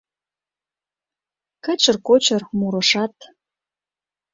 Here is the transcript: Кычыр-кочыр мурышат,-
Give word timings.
Кычыр-кочыр 1.63 2.43
мурышат,- 2.57 3.15